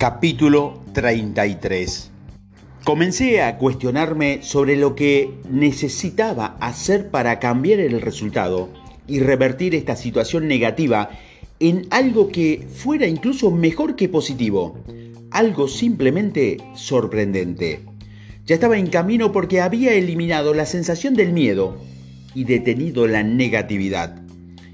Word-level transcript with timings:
Capítulo 0.00 0.80
33 0.94 2.10
Comencé 2.84 3.42
a 3.42 3.58
cuestionarme 3.58 4.38
sobre 4.42 4.78
lo 4.78 4.94
que 4.94 5.34
necesitaba 5.50 6.56
hacer 6.58 7.10
para 7.10 7.38
cambiar 7.38 7.80
el 7.80 8.00
resultado 8.00 8.70
y 9.06 9.20
revertir 9.20 9.74
esta 9.74 9.96
situación 9.96 10.48
negativa 10.48 11.10
en 11.58 11.86
algo 11.90 12.30
que 12.30 12.66
fuera 12.72 13.06
incluso 13.06 13.50
mejor 13.50 13.94
que 13.94 14.08
positivo, 14.08 14.78
algo 15.30 15.68
simplemente 15.68 16.56
sorprendente. 16.74 17.80
Ya 18.46 18.54
estaba 18.54 18.78
en 18.78 18.86
camino 18.86 19.32
porque 19.32 19.60
había 19.60 19.92
eliminado 19.92 20.54
la 20.54 20.64
sensación 20.64 21.12
del 21.12 21.34
miedo 21.34 21.76
y 22.34 22.44
detenido 22.44 23.06
la 23.06 23.22
negatividad. 23.22 24.22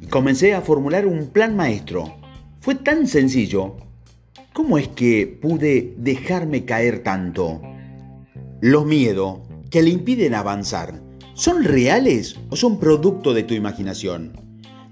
Y 0.00 0.06
comencé 0.06 0.54
a 0.54 0.62
formular 0.62 1.06
un 1.06 1.26
plan 1.26 1.56
maestro. 1.56 2.14
Fue 2.62 2.74
tan 2.74 3.06
sencillo. 3.06 3.89
¿Cómo 4.52 4.78
es 4.78 4.88
que 4.88 5.38
pude 5.40 5.94
dejarme 5.96 6.64
caer 6.64 7.04
tanto? 7.04 7.62
Los 8.60 8.84
miedos 8.84 9.38
que 9.70 9.80
le 9.80 9.90
impiden 9.90 10.34
avanzar, 10.34 11.00
¿son 11.34 11.62
reales 11.62 12.36
o 12.48 12.56
son 12.56 12.80
producto 12.80 13.32
de 13.32 13.44
tu 13.44 13.54
imaginación? 13.54 14.32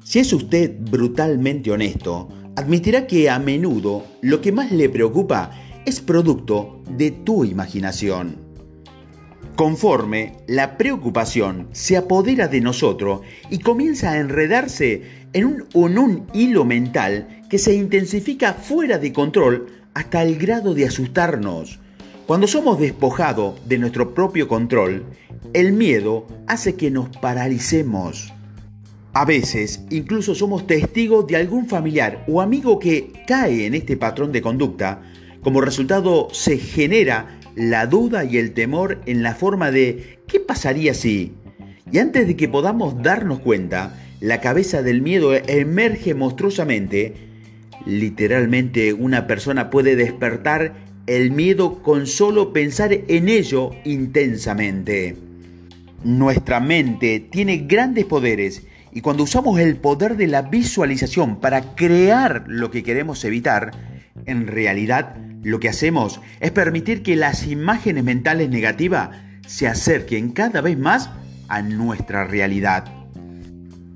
Si 0.04 0.20
es 0.20 0.32
usted 0.32 0.76
brutalmente 0.78 1.72
honesto, 1.72 2.28
admitirá 2.54 3.08
que 3.08 3.28
a 3.30 3.40
menudo 3.40 4.04
lo 4.22 4.40
que 4.40 4.52
más 4.52 4.70
le 4.70 4.88
preocupa 4.88 5.50
es 5.84 6.00
producto 6.00 6.80
de 6.96 7.10
tu 7.10 7.44
imaginación. 7.44 8.36
Conforme 9.56 10.36
la 10.46 10.78
preocupación 10.78 11.66
se 11.72 11.96
apodera 11.96 12.46
de 12.46 12.60
nosotros 12.60 13.22
y 13.50 13.58
comienza 13.58 14.12
a 14.12 14.18
enredarse 14.18 15.02
en 15.32 15.44
un, 15.44 15.66
en 15.74 15.98
un 15.98 16.26
hilo 16.32 16.64
mental 16.64 17.42
que 17.48 17.58
se 17.58 17.74
intensifica 17.74 18.54
fuera 18.54 18.98
de 18.98 19.12
control 19.12 19.66
hasta 19.94 20.22
el 20.22 20.36
grado 20.38 20.74
de 20.74 20.86
asustarnos, 20.86 21.78
cuando 22.28 22.46
somos 22.46 22.78
despojados 22.78 23.54
de 23.66 23.78
nuestro 23.78 24.12
propio 24.12 24.48
control, 24.48 25.06
el 25.54 25.72
miedo 25.72 26.26
hace 26.46 26.74
que 26.74 26.90
nos 26.90 27.08
paralicemos. 27.08 28.34
A 29.14 29.24
veces 29.24 29.80
incluso 29.88 30.34
somos 30.34 30.66
testigos 30.66 31.26
de 31.26 31.36
algún 31.36 31.66
familiar 31.66 32.24
o 32.28 32.42
amigo 32.42 32.78
que 32.78 33.12
cae 33.26 33.64
en 33.64 33.74
este 33.74 33.96
patrón 33.96 34.30
de 34.30 34.42
conducta. 34.42 35.00
Como 35.42 35.62
resultado 35.62 36.28
se 36.32 36.58
genera 36.58 37.40
la 37.56 37.86
duda 37.86 38.24
y 38.24 38.36
el 38.36 38.52
temor 38.52 39.00
en 39.06 39.22
la 39.22 39.34
forma 39.34 39.70
de 39.70 40.20
¿qué 40.26 40.38
pasaría 40.38 40.92
si? 40.92 41.32
Y 41.90 41.96
antes 41.96 42.26
de 42.26 42.36
que 42.36 42.48
podamos 42.48 43.02
darnos 43.02 43.40
cuenta, 43.40 43.94
la 44.20 44.40
cabeza 44.40 44.82
del 44.82 45.02
miedo 45.02 45.34
emerge 45.34 46.14
monstruosamente. 46.14 47.14
Literalmente 47.86 48.92
una 48.92 49.26
persona 49.26 49.70
puede 49.70 49.96
despertar 49.96 50.74
el 51.06 51.30
miedo 51.30 51.82
con 51.82 52.06
solo 52.06 52.52
pensar 52.52 52.92
en 52.92 53.28
ello 53.28 53.70
intensamente. 53.84 55.16
Nuestra 56.04 56.60
mente 56.60 57.20
tiene 57.20 57.58
grandes 57.58 58.04
poderes 58.04 58.66
y 58.92 59.00
cuando 59.00 59.22
usamos 59.22 59.58
el 59.58 59.76
poder 59.76 60.16
de 60.16 60.26
la 60.26 60.42
visualización 60.42 61.40
para 61.40 61.74
crear 61.74 62.44
lo 62.46 62.70
que 62.70 62.82
queremos 62.82 63.24
evitar, 63.24 63.70
en 64.26 64.46
realidad 64.46 65.16
lo 65.42 65.60
que 65.60 65.68
hacemos 65.68 66.20
es 66.40 66.50
permitir 66.50 67.02
que 67.02 67.16
las 67.16 67.46
imágenes 67.46 68.04
mentales 68.04 68.50
negativas 68.50 69.10
se 69.46 69.66
acerquen 69.66 70.32
cada 70.32 70.60
vez 70.60 70.76
más 70.76 71.10
a 71.48 71.62
nuestra 71.62 72.24
realidad. 72.24 72.97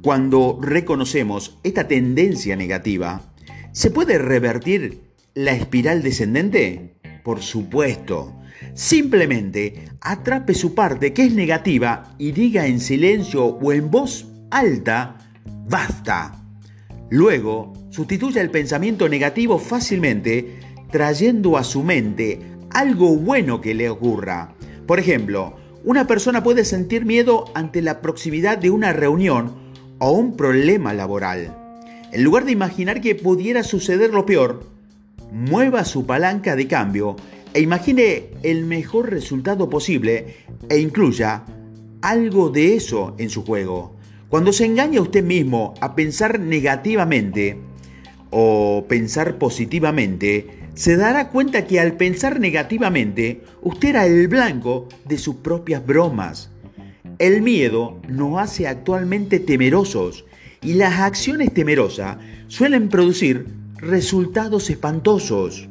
Cuando 0.02 0.58
reconocemos 0.60 1.60
esta 1.62 1.86
tendencia 1.86 2.56
negativa, 2.56 3.22
¿se 3.70 3.92
puede 3.92 4.18
revertir 4.18 5.00
la 5.32 5.52
espiral 5.52 6.02
descendente? 6.02 6.96
Por 7.22 7.40
supuesto. 7.40 8.34
Simplemente 8.74 9.84
atrape 10.00 10.54
su 10.54 10.74
parte 10.74 11.12
que 11.12 11.26
es 11.26 11.34
negativa 11.34 12.16
y 12.18 12.32
diga 12.32 12.66
en 12.66 12.80
silencio 12.80 13.44
o 13.44 13.72
en 13.72 13.92
voz 13.92 14.26
alta, 14.50 15.18
basta. 15.68 16.34
Luego, 17.08 17.72
sustituya 17.90 18.42
el 18.42 18.50
pensamiento 18.50 19.08
negativo 19.08 19.56
fácilmente 19.60 20.58
trayendo 20.90 21.56
a 21.56 21.62
su 21.62 21.84
mente 21.84 22.40
algo 22.70 23.14
bueno 23.14 23.60
que 23.60 23.74
le 23.74 23.88
ocurra. 23.88 24.56
Por 24.84 24.98
ejemplo, 24.98 25.54
una 25.84 26.08
persona 26.08 26.42
puede 26.42 26.64
sentir 26.64 27.04
miedo 27.04 27.44
ante 27.54 27.82
la 27.82 28.00
proximidad 28.00 28.58
de 28.58 28.70
una 28.70 28.92
reunión 28.92 29.61
o 30.04 30.10
un 30.10 30.36
problema 30.36 30.92
laboral. 30.92 31.56
En 32.10 32.24
lugar 32.24 32.44
de 32.44 32.50
imaginar 32.50 33.00
que 33.00 33.14
pudiera 33.14 33.62
suceder 33.62 34.10
lo 34.10 34.26
peor, 34.26 34.66
mueva 35.30 35.84
su 35.84 36.06
palanca 36.06 36.56
de 36.56 36.66
cambio 36.66 37.14
e 37.54 37.60
imagine 37.60 38.30
el 38.42 38.66
mejor 38.66 39.10
resultado 39.10 39.70
posible 39.70 40.38
e 40.68 40.78
incluya 40.78 41.44
algo 42.00 42.50
de 42.50 42.74
eso 42.74 43.14
en 43.18 43.30
su 43.30 43.44
juego. 43.44 43.94
Cuando 44.28 44.52
se 44.52 44.64
engaña 44.64 44.98
a 44.98 45.02
usted 45.02 45.22
mismo 45.22 45.74
a 45.80 45.94
pensar 45.94 46.40
negativamente 46.40 47.58
o 48.30 48.86
pensar 48.88 49.38
positivamente, 49.38 50.48
se 50.74 50.96
dará 50.96 51.28
cuenta 51.28 51.68
que 51.68 51.78
al 51.78 51.92
pensar 51.92 52.40
negativamente, 52.40 53.42
usted 53.60 53.90
era 53.90 54.06
el 54.06 54.26
blanco 54.26 54.88
de 55.04 55.18
sus 55.18 55.36
propias 55.36 55.86
bromas. 55.86 56.51
El 57.18 57.42
miedo 57.42 58.00
nos 58.08 58.38
hace 58.38 58.66
actualmente 58.66 59.40
temerosos 59.40 60.24
y 60.62 60.74
las 60.74 61.00
acciones 61.00 61.52
temerosas 61.52 62.18
suelen 62.48 62.88
producir 62.88 63.46
resultados 63.76 64.70
espantosos. 64.70 65.68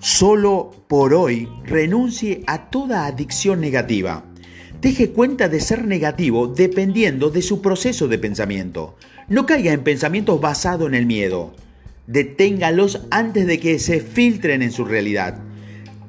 Solo 0.00 0.84
por 0.88 1.14
hoy 1.14 1.48
renuncie 1.64 2.42
a 2.46 2.70
toda 2.70 3.06
adicción 3.06 3.60
negativa. 3.60 4.24
Deje 4.80 5.10
cuenta 5.10 5.48
de 5.48 5.60
ser 5.60 5.86
negativo 5.86 6.48
dependiendo 6.48 7.30
de 7.30 7.42
su 7.42 7.60
proceso 7.60 8.08
de 8.08 8.18
pensamiento. 8.18 8.96
No 9.28 9.46
caiga 9.46 9.72
en 9.72 9.82
pensamientos 9.82 10.40
basados 10.40 10.88
en 10.88 10.94
el 10.94 11.06
miedo. 11.06 11.54
Deténgalos 12.06 13.02
antes 13.10 13.46
de 13.46 13.58
que 13.58 13.78
se 13.78 14.00
filtren 14.00 14.62
en 14.62 14.70
su 14.70 14.84
realidad. 14.84 15.38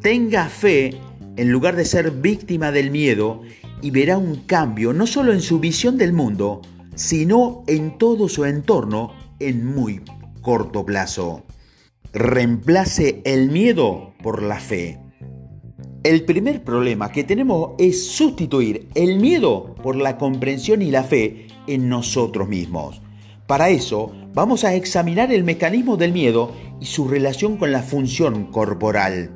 Tenga 0.01 0.47
fe 0.47 0.95
en 1.37 1.51
lugar 1.51 1.75
de 1.75 1.85
ser 1.85 2.11
víctima 2.11 2.71
del 2.71 2.91
miedo 2.91 3.41
y 3.81 3.91
verá 3.91 4.17
un 4.17 4.37
cambio 4.45 4.93
no 4.93 5.07
solo 5.07 5.33
en 5.33 5.41
su 5.41 5.59
visión 5.59 5.97
del 5.97 6.13
mundo, 6.13 6.61
sino 6.95 7.63
en 7.67 7.97
todo 7.97 8.27
su 8.27 8.45
entorno 8.45 9.13
en 9.39 9.65
muy 9.65 10.01
corto 10.41 10.85
plazo. 10.85 11.43
Reemplace 12.13 13.21
el 13.25 13.51
miedo 13.51 14.13
por 14.23 14.41
la 14.41 14.59
fe. 14.59 14.99
El 16.03 16.23
primer 16.23 16.63
problema 16.63 17.11
que 17.11 17.23
tenemos 17.23 17.71
es 17.77 18.07
sustituir 18.07 18.87
el 18.95 19.19
miedo 19.19 19.75
por 19.83 19.95
la 19.95 20.17
comprensión 20.17 20.81
y 20.81 20.89
la 20.89 21.03
fe 21.03 21.47
en 21.67 21.89
nosotros 21.89 22.47
mismos. 22.47 23.01
Para 23.45 23.69
eso 23.69 24.11
vamos 24.33 24.63
a 24.63 24.73
examinar 24.73 25.31
el 25.31 25.43
mecanismo 25.43 25.97
del 25.97 26.13
miedo 26.13 26.51
y 26.79 26.85
su 26.85 27.07
relación 27.07 27.57
con 27.57 27.71
la 27.71 27.81
función 27.81 28.45
corporal. 28.51 29.31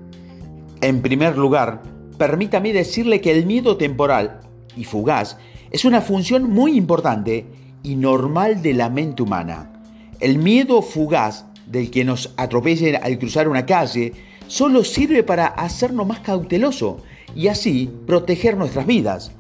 En 0.82 1.02
primer 1.02 1.38
lugar, 1.38 1.84
permítame 2.22 2.72
decirle 2.72 3.20
que 3.20 3.32
el 3.32 3.48
miedo 3.48 3.78
temporal 3.78 4.42
y 4.78 4.84
fugaz 4.84 5.38
es 5.72 5.86
una 5.86 6.02
función 6.02 6.52
muy 6.52 6.78
importante 6.78 7.48
y 7.82 7.96
normal 7.96 8.62
de 8.62 8.76
la 8.76 8.92
mente 8.92 9.24
humana. 9.24 9.72
El 10.20 10.38
miedo 10.38 10.84
fugaz 10.84 11.46
del 11.66 11.90
que 11.90 12.06
nos 12.06 12.32
atropellen 12.38 13.00
al 13.02 13.18
cruzar 13.18 13.48
una 13.48 13.66
calle 13.66 14.14
solo 14.46 14.84
sirve 14.84 15.24
para 15.24 15.48
hacernos 15.48 16.06
más 16.06 16.20
cauteloso 16.20 17.02
y 17.36 17.48
así 17.48 17.90
proteger 18.06 18.56
nuestras 18.56 18.86
vidas, 18.86 19.32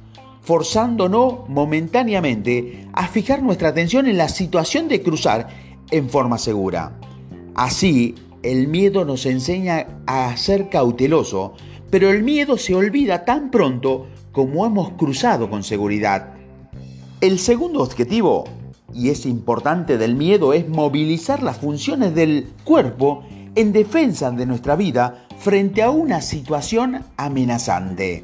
forzándonos 0.42 1.48
momentáneamente 1.50 2.88
a 2.94 3.08
fijar 3.10 3.44
nuestra 3.44 3.70
atención 3.70 4.08
en 4.08 4.18
la 4.18 4.28
situación 4.28 4.88
de 4.88 5.04
cruzar 5.04 5.50
en 5.92 6.10
forma 6.10 6.40
segura. 6.40 6.98
Así, 7.54 8.16
el 8.42 8.68
miedo 8.68 9.06
nos 9.06 9.28
enseña 9.28 9.86
a 10.08 10.36
ser 10.36 10.70
cauteloso, 10.70 11.54
pero 11.92 12.10
el 12.10 12.24
miedo 12.24 12.58
se 12.58 12.74
olvida 12.74 13.26
tan 13.26 13.52
pronto 13.52 14.08
como 14.32 14.66
hemos 14.66 14.94
cruzado 14.94 15.50
con 15.50 15.64
seguridad. 15.64 16.34
El 17.20 17.38
segundo 17.38 17.84
objetivo 17.84 18.46
y 18.94 19.10
es 19.10 19.26
importante 19.26 19.98
del 19.98 20.16
miedo 20.16 20.54
es 20.54 20.68
movilizar 20.68 21.44
las 21.44 21.58
funciones 21.58 22.16
del 22.16 22.48
cuerpo 22.64 23.24
en 23.56 23.74
defensa 23.74 24.32
de 24.32 24.46
nuestra 24.46 24.76
vida 24.76 25.28
frente 25.38 25.82
a 25.84 25.90
una 25.90 26.22
situación 26.22 27.04
amenazante. 27.18 28.24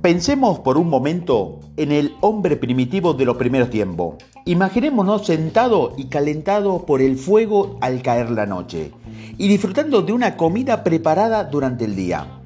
Pensemos 0.00 0.60
por 0.60 0.78
un 0.78 0.88
momento 0.88 1.60
en 1.76 1.92
el 1.92 2.14
hombre 2.22 2.56
primitivo 2.56 3.12
de 3.12 3.26
los 3.26 3.36
primeros 3.36 3.68
tiempos. 3.68 4.14
Imaginémonos 4.46 5.26
sentado 5.26 5.92
y 5.98 6.06
calentado 6.06 6.86
por 6.86 7.02
el 7.02 7.16
fuego 7.16 7.76
al 7.82 8.00
caer 8.00 8.30
la 8.30 8.46
noche 8.46 8.92
y 9.36 9.48
disfrutando 9.48 10.00
de 10.00 10.14
una 10.14 10.38
comida 10.38 10.82
preparada 10.82 11.44
durante 11.44 11.84
el 11.84 11.96
día. 11.96 12.39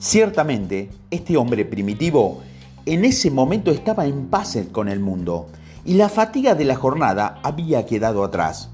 Ciertamente, 0.00 0.90
este 1.10 1.36
hombre 1.36 1.64
primitivo 1.64 2.40
en 2.86 3.04
ese 3.04 3.30
momento 3.30 3.70
estaba 3.70 4.06
en 4.06 4.26
paz 4.26 4.58
con 4.72 4.88
el 4.88 4.98
mundo 4.98 5.46
y 5.84 5.94
la 5.94 6.08
fatiga 6.08 6.56
de 6.56 6.64
la 6.64 6.74
jornada 6.74 7.38
había 7.42 7.86
quedado 7.86 8.24
atrás. 8.24 8.70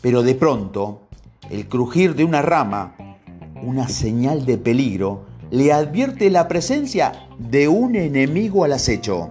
Pero 0.00 0.22
de 0.22 0.34
pronto, 0.34 1.02
el 1.50 1.68
crujir 1.68 2.14
de 2.14 2.24
una 2.24 2.42
rama 2.42 2.94
una 3.62 3.88
señal 3.88 4.46
de 4.46 4.58
peligro, 4.58 5.24
le 5.50 5.72
advierte 5.72 6.30
la 6.30 6.48
presencia 6.48 7.12
de 7.38 7.68
un 7.68 7.96
enemigo 7.96 8.64
al 8.64 8.72
acecho. 8.72 9.30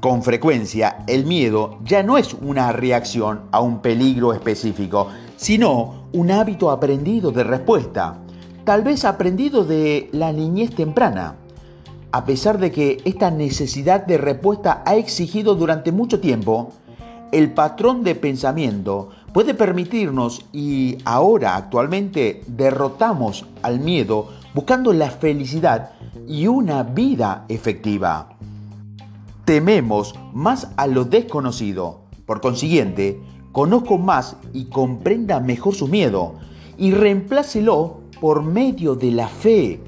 Con 0.00 0.22
frecuencia, 0.22 1.04
el 1.06 1.26
miedo 1.26 1.78
ya 1.84 2.02
no 2.02 2.18
es 2.18 2.34
una 2.34 2.72
reacción 2.72 3.42
a 3.52 3.60
un 3.60 3.80
peligro 3.80 4.32
específico, 4.32 5.08
sino 5.36 6.08
un 6.12 6.30
hábito 6.30 6.70
aprendido 6.70 7.30
de 7.30 7.44
respuesta, 7.44 8.20
tal 8.66 8.82
vez 8.82 9.04
aprendido 9.04 9.64
de 9.64 10.10
la 10.10 10.32
niñez 10.32 10.74
temprana. 10.74 11.36
A 12.10 12.24
pesar 12.24 12.58
de 12.58 12.72
que 12.72 13.00
esta 13.04 13.30
necesidad 13.30 14.04
de 14.04 14.18
respuesta 14.18 14.82
ha 14.84 14.96
exigido 14.96 15.54
durante 15.54 15.92
mucho 15.92 16.18
tiempo, 16.18 16.72
el 17.30 17.52
patrón 17.52 18.02
de 18.02 18.16
pensamiento 18.16 19.10
puede 19.32 19.54
permitirnos 19.54 20.44
y 20.52 20.98
ahora 21.04 21.54
actualmente 21.54 22.42
derrotamos 22.48 23.46
al 23.62 23.78
miedo 23.78 24.30
buscando 24.52 24.92
la 24.92 25.10
felicidad 25.10 25.92
y 26.26 26.48
una 26.48 26.82
vida 26.82 27.44
efectiva. 27.48 28.30
Tememos 29.44 30.16
más 30.34 30.72
a 30.76 30.88
lo 30.88 31.04
desconocido. 31.04 32.00
Por 32.26 32.40
consiguiente, 32.40 33.20
conozco 33.52 33.96
más 33.96 34.36
y 34.52 34.64
comprenda 34.64 35.38
mejor 35.38 35.76
su 35.76 35.86
miedo 35.86 36.34
y 36.78 36.90
reemplácelo 36.90 38.05
por 38.20 38.42
medio 38.42 38.94
de 38.94 39.10
la 39.10 39.28
fe. 39.28 39.80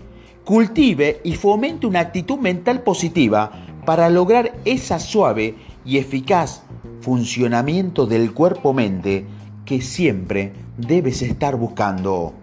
Cultive 0.45 1.21
y 1.25 1.35
fomente 1.35 1.87
una 1.87 2.01
actitud 2.01 2.39
mental 2.39 2.83
positiva 2.83 3.51
para 3.85 4.09
lograr 4.09 4.55
esa 4.65 4.99
suave 4.99 5.55
y 5.85 5.99
eficaz 5.99 6.63
funcionamiento 7.01 8.07
del 8.07 8.33
cuerpo-mente 8.33 9.25
que 9.65 9.81
siempre 9.81 10.53
debes 10.77 11.23
estar 11.23 11.57
buscando. 11.57 12.35